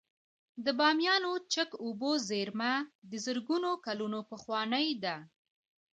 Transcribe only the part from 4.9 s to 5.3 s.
ده